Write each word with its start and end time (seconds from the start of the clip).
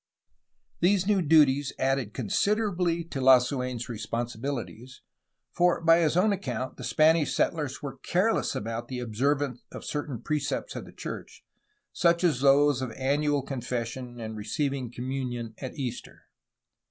These 0.79 1.05
new 1.05 1.21
duties 1.21 1.73
added 1.77 2.11
considerably 2.11 3.03
to 3.03 3.19
Lasu^n's 3.21 3.87
responsibilities, 3.87 5.01
for 5.51 5.79
by 5.79 5.99
his 5.99 6.17
own 6.17 6.33
account 6.33 6.77
the 6.77 6.83
Spanish 6.83 7.35
settlers 7.35 7.83
were 7.83 7.99
careless 7.99 8.55
about 8.55 8.91
observance 8.91 9.61
of 9.71 9.85
certain 9.85 10.19
precepts 10.23 10.75
of 10.75 10.85
the 10.85 10.91
church, 10.91 11.43
such 11.93 12.23
as 12.23 12.39
those 12.39 12.81
of 12.81 12.91
annual 12.93 13.43
confession 13.43 14.19
and 14.19 14.35
receiving 14.35 14.91
communion 14.91 15.53
at 15.59 15.75
Easter. 15.75 16.23